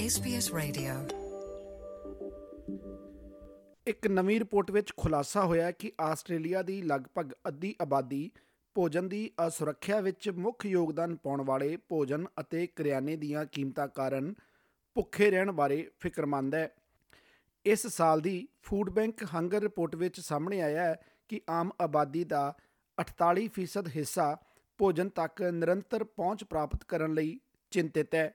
[0.00, 0.92] SBS Radio.
[3.86, 8.30] ਇੱਕ ਨਵੀਂ report ਵਿੱਚ ਖੁਲਾਸਾ ਹੋਇਆ ਹੈ ਕਿ ਆਸਟ੍ਰੇਲੀਆ ਦੀ ਲਗਭਗ ਅੱਧੀ ਆਬਾਦੀ
[8.74, 14.34] ਭੋਜਨ ਦੀ ਅਸੁਰੱਖਿਆ ਵਿੱਚ ਮੁੱਖ ਯੋਗਦਾਨ ਪਾਉਣ ਵਾਲੇ ਭੋਜਨ ਅਤੇ ਕਰਿਆਨੇ ਦੀਆਂ ਕੀਮਤਾਂ ਕਾਰਨ
[14.94, 16.72] ਭੁੱਖੇ ਰਹਿਣ ਬਾਰੇ ਫਿਕਰਮੰਦ ਹੈ।
[17.64, 22.54] ਇਸ ਸਾਲ ਦੀ ਫੂਡ ਬੈਂਕ ਹੰਗਰ ਰਿਪੋਰਟ ਵਿੱਚ ਸਾਹਮਣੇ ਆਇਆ ਹੈ ਕਿ ਆਮ ਆਬਾਦੀ ਦਾ
[22.98, 24.36] 48% ਹਿੱਸਾ
[24.78, 27.40] ਭੋਜਨ ਤੱਕ ਨਿਰੰਤਰ ਪਹੁੰਚ ਪ੍ਰਾਪਤ ਕਰਨ ਲਈ
[27.70, 28.34] ਚਿੰਤਿਤ ਹੈ।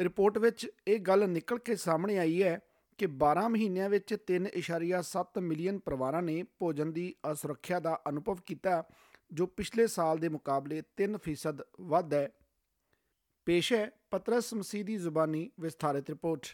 [0.00, 2.60] ਰਿਪੋਰਟ ਵਿੱਚ ਇਹ ਗੱਲ ਨਿਕਲ ਕੇ ਸਾਹਮਣੇ ਆਈ ਹੈ
[2.98, 8.84] ਕਿ 12 ਮਹੀਨਿਆਂ ਵਿੱਚ 3.7 ਮਿਲੀਅਨ ਪਰਿਵਾਰਾਂ ਨੇ ਭੋਜਨ ਦੀ ਅਸੁਰੱਖਿਆ ਦਾ ਅਨੁਭਵ ਕੀਤਾ,
[9.32, 12.28] ਜੋ ਪਿਛਲੇ ਸਾਲ ਦੇ ਮੁਕਾਬਲੇ 3% ਵੱਧ ਹੈ।
[13.44, 16.46] ਪੇਸ਼ ਹੈ ਪਤਰਸ ਮਸੀਹ ਦੀ ਜ਼ੁਬਾਨੀ ਵਿਸਥਾਰਿਤ ਰਿਪੋਰਟ।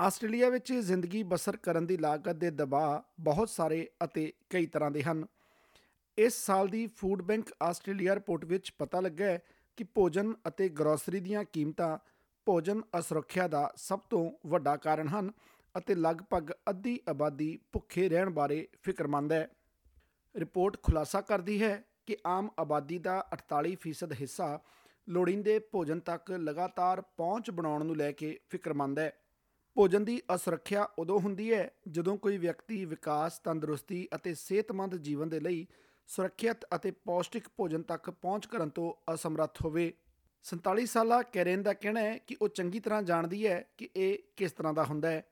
[0.00, 5.02] ਆਸਟ੍ਰੇਲੀਆ ਵਿੱਚ ਜ਼ਿੰਦਗੀ ਬਸਰ ਕਰਨ ਦੀ ਲਾਗਤ ਦੇ ਦਬਾਅ ਬਹੁਤ ਸਾਰੇ ਅਤੇ ਕਈ ਤਰ੍ਹਾਂ ਦੇ
[5.02, 5.26] ਹਨ।
[6.18, 9.42] ਇਸ ਸਾਲ ਦੀ ਫੂਡ ਬੈਂਕ ਆਸਟ੍ਰੇਲੀਆ ਰਿਪੋਰਟ ਵਿੱਚ ਪਤਾ ਲੱਗਾ ਹੈ
[9.76, 11.98] ਕਿ ਭੋਜਨ ਅਤੇ ਗਰੋਸਰੀ ਦੀਆਂ ਕੀਮਤਾਂ
[12.46, 15.32] ਭੋਜਨ ਅਸੁਰੱਖਿਆ ਦਾ ਸਭ ਤੋਂ ਵੱਡਾ ਕਾਰਨ ਹਨ
[15.78, 19.48] ਅਤੇ ਲਗਭਗ ਅੱਧੀ ਆਬਾਦੀ ਭੁੱਖੇ ਰਹਿਣ ਬਾਰੇ ਫਿਕਰਮੰਦ ਹੈ।
[20.36, 24.58] ਰਿਪੋਰਟ ਖੁਲਾਸਾ ਕਰਦੀ ਹੈ ਕਿ ਆਮ ਆਬਾਦੀ ਦਾ 48% ਹਿੱਸਾ
[25.08, 29.12] ਲੋੜੀਂਦੇ ਭੋਜਨ ਤੱਕ ਲਗਾਤਾਰ ਪਹੁੰਚ ਬਣਾਉਣ ਨੂੰ ਲੈ ਕੇ ਫਿਕਰਮੰਦ ਹੈ।
[29.74, 35.40] ਭੋਜਨ ਦੀ ਅਸੁਰੱਖਿਆ ਉਦੋਂ ਹੁੰਦੀ ਹੈ ਜਦੋਂ ਕੋਈ ਵਿਅਕਤੀ ਵਿਕਾਸ, ਤੰਦਰੁਸਤੀ ਅਤੇ ਸਿਹਤਮੰਦ ਜੀਵਨ ਦੇ
[35.40, 35.66] ਲਈ
[36.06, 39.92] ਸੁਰੱਖਿਅਤ ਅਤੇ ਪੌਸ਼ਟਿਕ ਭੋਜਨ ਤੱਕ ਪਹੁੰਚ ਕਰਨ ਤੋਂ ਅਸਮਰੱਥ ਹੋਵੇ।
[40.44, 44.52] 47 ਸਾਲਾ ਕੈਰੇਨ ਦਾ ਕਹਿਣਾ ਹੈ ਕਿ ਉਹ ਚੰਗੀ ਤਰ੍ਹਾਂ ਜਾਣਦੀ ਹੈ ਕਿ ਇਹ ਕਿਸ
[44.52, 45.24] ਤਰ੍ਹਾਂ ਦਾ ਹੁੰਦਾ ਹੈ।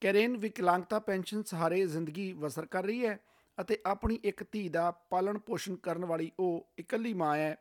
[0.00, 3.20] ਕੈਰੇਨ ਵਿਕਲਾਂਗਤਾ ਪੈਨਸ਼ਨ ਸਹਾਰੇ ਜ਼ਿੰਦਗੀ ਬਸਰ ਕਰ ਰਹੀ ਹੈ
[3.60, 7.56] ਅਤੇ ਆਪਣੀ ਇੱਕ ਧੀ ਦਾ ਪਾਲਣ ਪੋਸ਼ਣ ਕਰਨ ਵਾਲੀ ਉਹ ਇਕੱਲੀ ਮਾਂ ਹੈ।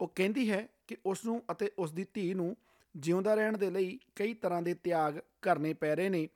[0.00, 2.56] ਉਹ ਕਹਿੰਦੀ ਹੈ ਕਿ ਉਸ ਨੂੰ ਅਤੇ ਉਸ ਦੀ ਧੀ ਨੂੰ
[2.96, 6.28] ਜਿਉਂਦਾ ਰਹਿਣ ਦੇ ਲਈ ਕਈ ਤਰ੍ਹਾਂ ਦੇ ਤਿਆਗ ਕਰਨੇ ਪੈ ਰਹੇ ਨੇ।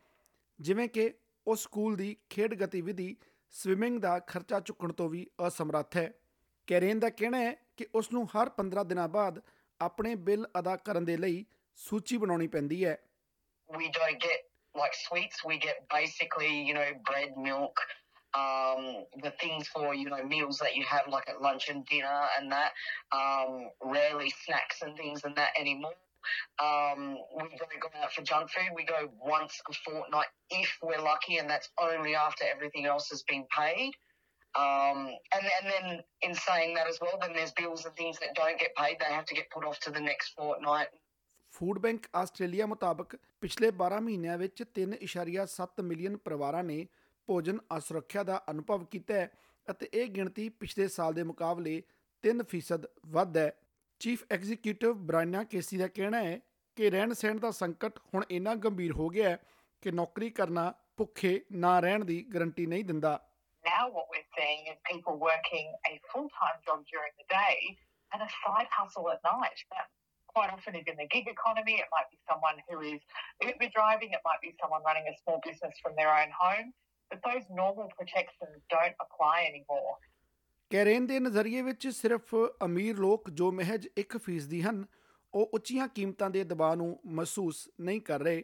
[0.60, 1.14] ਜਿਵੇਂ ਕਿ
[1.46, 3.16] ਉਹ ਸਕੂਲ ਦੀ ਖੇਡ ਗਤੀਵਿਧੀ
[3.52, 6.10] ਸਵਿਮਿੰਗ ਦਾ ਖਰਚਾ ਚੁੱਕਣ ਤੋਂ ਵੀ ਅਸਮਰੱਥ ਹੈ
[6.68, 9.40] ਕੈਰੇਨ ਦਾ ਕਹਿਣਾ ਹੈ ਕਿ ਉਸ ਨੂੰ ਹਰ 15 ਦਿਨਾਂ ਬਾਅਦ
[9.80, 11.44] ਆਪਣੇ ਬਿੱਲ ਅਦਾ ਕਰਨ ਦੇ ਲਈ
[11.78, 12.98] ਸੂਚੀ ਬਣਾਉਣੀ ਪੈਂਦੀ ਹੈ
[13.68, 14.40] we don't get
[14.74, 15.44] like sweets.
[15.44, 17.80] We get basically, you know, bread, milk,
[18.34, 22.18] um, the things for, you know, meals that you have like at lunch and dinner
[22.36, 22.72] and that.
[23.12, 25.94] Um, rarely snacks and things and that anymore.
[26.58, 28.70] Um, we don't go out for junk food.
[28.74, 33.22] We go once a fortnight if we're lucky, and that's only after everything else has
[33.22, 33.92] been paid.
[34.54, 38.34] Um, and, and then in saying that as well, then there's bills and things that
[38.34, 38.96] don't get paid.
[39.00, 40.88] They have to get put off to the next fortnight.
[41.54, 46.86] Food bank Australia ਮੁਤਾਬਕ ਪਿਛਲੇ 12 ਮਹੀਨਿਆਂ ਵਿੱਚ 3.7 million ਪਰਿਵਾਰਾਂ ਨੇ
[47.28, 49.28] ਭੋਜਨ ਅਸੁਰੱਖਿਆ ਦਾ ਅਨੁਭਵ ਕੀਤਾ ਹੈ
[49.70, 51.82] ਅਤੇ ਇਹ ਗਿਣਤੀ ਪਿਛਲੇ ਸਾਲ ਦੇ ਮੁਕਾਬਲੇ
[52.24, 53.50] 3% ਵੱਧ ਹੈ
[54.02, 56.38] ਚੀਫ ਐਗਜ਼ੀਕਿਊਟਿਵ ਬ੍ਰਾਇਨਾ ਕੇਸੀ ਦਾ ਕਹਿਣਾ ਹੈ
[56.76, 59.36] ਕਿ ਰਹਿਣ ਸਹਿਣ ਦਾ ਸੰਕਟ ਹੁਣ ਇੰਨਾ ਗੰਭੀਰ ਹੋ ਗਿਆ ਹੈ
[59.82, 63.18] ਕਿ ਨੌਕਰੀ ਕਰਨਾ ਭੁੱਖੇ ਨਾ ਰਹਿਣ ਦੀ ਗਾਰੰਟੀ ਨਹੀਂ ਦਿੰਦਾ
[63.64, 67.58] now what we're seeing is people working a full-time job during the day
[68.12, 69.62] and a side hustle at night.
[69.74, 69.92] That
[70.34, 71.76] quite often is in the gig economy.
[71.82, 73.00] It might be someone who is
[73.50, 74.16] Uber driving.
[74.18, 76.72] It might be someone running a small business from their own home.
[77.10, 79.94] But those normal protections don't apply anymore.
[80.71, 82.33] ਕੈਰੇਨ ਦੇ ਨਜ਼ਰੀਏ ਵਿੱਚ ਸਿਰਫ
[82.65, 84.85] ਅਮੀਰ ਲੋਕ ਜੋ ਮਹਿਜ 1% ਹਨ
[85.33, 88.43] ਉਹ ਉੱਚੀਆਂ ਕੀਮਤਾਂ ਦੇ ਦਬਾਅ ਨੂੰ ਮਹਿਸੂਸ ਨਹੀਂ ਕਰ ਰਹੇ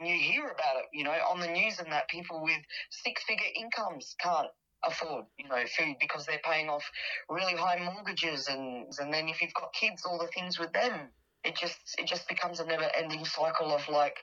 [0.00, 2.62] You hear about it, you know, on the news and that people with
[2.94, 4.50] six-figure incomes can't
[4.88, 6.88] afford, you know, food because they're paying off
[7.36, 10.98] really high mortgages and and then if you've got kids, all the things with them.
[11.44, 14.20] It just it just becomes a never-ending cycle of like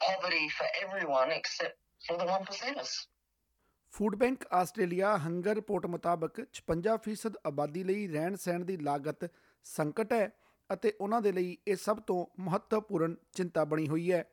[0.00, 1.78] poverty for everyone except
[2.08, 2.94] for the one percenters.
[3.91, 9.31] Food bank Australia hunger report ਮੁਤਾਬਕ 56% ਆਬਾਦੀ ਲਈ ਰਹਿਣ ਸਹਿਣ ਦੀ ਲਾਗਤ
[9.63, 10.33] ਸੰਕਟ ਹੈ
[10.73, 14.29] ਅਤੇ ਉਹਨਾਂ ਦੇ ਲਈ ਇਹ ਸਭ ਤੋਂ ਮਹੱਤਵਪੂਰਨ ਚਿੰਤਾ ਬਣੀ ਹੋਈ ਹੈ।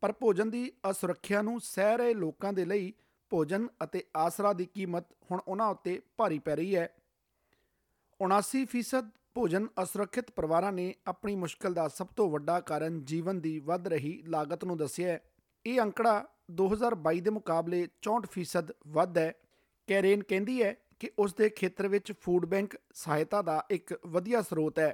[0.00, 2.94] ਪਰ ਭੋਜਨ ਦੀ ਅਸੁਰੱਖਿਆ ਨੂੰ ਸਹਿ ਰਹੇ ਲੋਕਾਂ ਦੇ ਲਈ
[3.30, 6.88] ਭੋਜਨ ਅਤੇ ਆਸਰਾ ਦੀ ਕੀਮਤ ਹੁਣ ਉਹਨਾਂ ਉੱਤੇ ਭਾਰੀ ਪੈ ਰਹੀ ਹੈ।
[8.20, 13.88] 79% ਭੋਜਨ ਅਸੁਰੱਖਿਅਤ ਪਰਿਵਾਰਾਂ ਨੇ ਆਪਣੀ ਮੁਸ਼ਕਲ ਦਾ ਸਭ ਤੋਂ ਵੱਡਾ ਕਾਰਨ ਜੀਵਨ ਦੀ ਵੱਧ
[13.88, 15.20] ਰਹੀ ਲਾਗਤ ਨੂੰ ਦੱਸਿਆ ਹੈ।
[15.66, 16.26] ਇਹ ਅੰਕੜਾ
[16.61, 19.31] 2022 ਦੇ ਮੁਕਾਬਲੇ 64% ਵੱਧ ਹੈ
[19.87, 24.79] ਕੈਰੇਨ ਕਹਿੰਦੀ ਹੈ ਕਿ ਉਸ ਦੇ ਖੇਤਰ ਵਿੱਚ ਫੂਡ ਬੈਂਕ ਸਹਾਇਤਾ ਦਾ ਇੱਕ ਵਧੀਆ ਸਰੋਤ
[24.79, 24.91] ਹੈ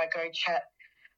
[0.00, 0.66] I go chat,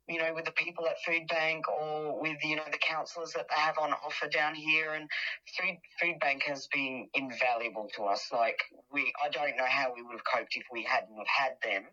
[0.09, 3.49] you know, with the people at Food Bank or with, you know, the counsellors that
[3.49, 4.95] they have on offer down here.
[4.95, 5.11] And
[5.57, 8.23] Food, Food Bank has been invaluable to us.
[8.33, 8.63] Like,
[8.93, 11.85] we, I don't know how we would have coped if we hadn't have had them.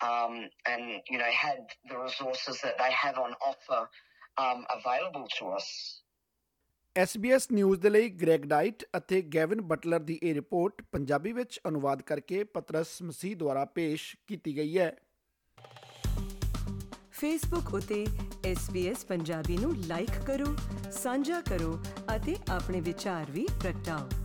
[0.00, 3.88] Um, and, you know, had the resources that they have on offer
[4.36, 6.02] um, available to us.
[6.99, 12.01] SBS news ਦੇ ਲਈ Greg Dyett ਅਤੇ Gavin Butler ਦੀ ਇਹ report Punjabi ਵਿੱਚ ਅਨੁਵਾਦ
[12.01, 14.95] ਕਰਕੇ ਪਤਰਸ ਮਸੀਹ ਦੁਆਰਾ ਪੇਸ਼ ਕੀਤੀ ਗਈ ਹੈ।
[17.11, 18.07] ਫੇਸਬੁੱਕ ਉਤੇ
[18.51, 20.55] SBS ਪੰਜਾਬੀ ਨੂੰ ਲਾਈਕ ਕਰੋ,
[20.91, 21.79] ਸਾਂਝਾ ਕਰੋ
[22.15, 24.20] ਅਤੇ ਆਪਣੇ ਵਿਚਾਰ ਵੀ ਪ੍ਰਗਟਾਓ।